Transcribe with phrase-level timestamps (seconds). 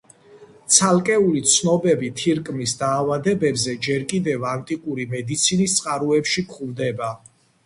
[0.75, 7.13] ცალკეული ცნობები თირკმლის დაავადებებზე ჯერ კიდევ ანტიკური მედიცინის წყაროებში გვხვდება.